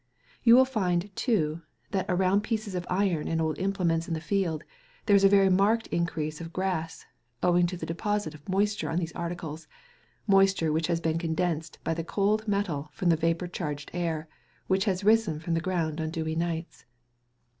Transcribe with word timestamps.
You 0.41 0.55
will 0.55 0.65
find, 0.65 1.15
too, 1.15 1.61
that 1.91 2.07
around 2.09 2.41
pieces 2.41 2.73
of 2.73 2.87
iron 2.89 3.27
and 3.27 3.39
old 3.39 3.59
implements 3.59 4.07
in 4.07 4.15
the 4.15 4.19
field, 4.19 4.63
there 5.05 5.15
is 5.15 5.23
a 5.23 5.29
very 5.29 5.47
marked 5.47 5.85
increase 5.91 6.41
of 6.41 6.51
grass, 6.51 7.05
owing 7.43 7.67
to 7.67 7.77
the 7.77 7.85
deposit 7.85 8.33
of 8.33 8.49
moisture 8.49 8.89
on 8.89 8.97
these 8.97 9.13
articles 9.13 9.67
moisture 10.25 10.71
which 10.73 10.87
has 10.87 10.99
been 11.01 11.19
condensed 11.19 11.77
by 11.83 11.93
the 11.93 12.03
cold 12.03 12.47
metal 12.47 12.89
from 12.93 13.09
the 13.09 13.15
vapour 13.15 13.47
charged 13.47 13.91
air, 13.93 14.27
which 14.65 14.85
has 14.85 15.03
risen 15.03 15.39
from 15.39 15.53
the 15.53 15.61
ground 15.61 16.01
on 16.01 16.09
dewy 16.09 16.35
nights. 16.35 16.85